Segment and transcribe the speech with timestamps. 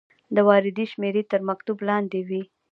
[0.35, 2.41] د واردې شمیره تر مکتوب لاندې وي.